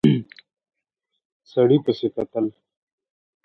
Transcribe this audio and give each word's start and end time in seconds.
سړي 1.51 1.77
پسې 1.85 2.07
کتل. 2.15 2.45